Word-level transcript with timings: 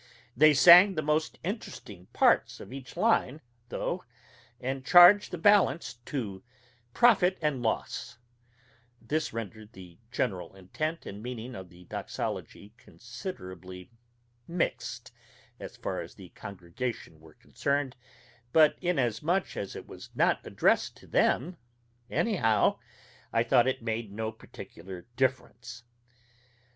They 0.35 0.55
sang 0.55 0.95
the 0.95 1.03
most 1.03 1.37
interesting 1.43 2.07
parts 2.07 2.59
of 2.59 2.73
each 2.73 2.97
line, 2.97 3.39
though, 3.69 4.03
and 4.59 4.83
charged 4.83 5.29
the 5.29 5.37
balance 5.37 5.93
to 6.05 6.41
"profit 6.91 7.37
and 7.39 7.61
loss;" 7.61 8.17
this 8.99 9.31
rendered 9.31 9.73
the 9.73 9.99
general 10.11 10.55
intent 10.55 11.05
and 11.05 11.21
meaning 11.21 11.53
of 11.53 11.69
the 11.69 11.83
doxology 11.83 12.73
considerably 12.77 13.91
mixed, 14.47 15.11
as 15.59 15.77
far 15.77 16.01
as 16.01 16.15
the 16.15 16.29
congregation 16.29 17.19
were 17.19 17.35
concerned, 17.35 17.95
but 18.51 18.79
inasmuch 18.81 19.55
as 19.55 19.75
it 19.75 19.85
was 19.85 20.09
not 20.15 20.39
addressed 20.43 20.97
to 20.97 21.05
them, 21.05 21.57
anyhow, 22.09 22.79
I 23.31 23.43
thought 23.43 23.67
it 23.67 23.83
made 23.83 24.11
no 24.11 24.31
particular 24.31 25.05
difference. 25.15 25.83